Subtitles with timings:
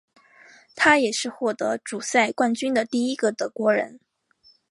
[0.75, 3.99] 他也是获得主赛冠军的第一个德国人。